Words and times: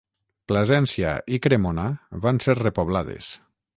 Plasència 0.51 1.11
i 1.37 1.39
Cremona 1.47 1.85
van 2.25 2.41
ser 2.47 2.57
repoblades. 2.61 3.31